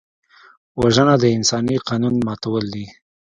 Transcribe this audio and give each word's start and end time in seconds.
وژنه 0.81 1.15
د 1.21 1.25
انساني 1.37 1.77
قانون 1.87 2.15
ماتول 2.25 2.63
دي 2.73 2.85